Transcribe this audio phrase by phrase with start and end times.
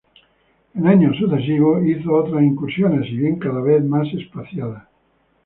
[0.73, 4.85] En años sucesivos hizo otras incursiones, si bien cada vez más espaciadas.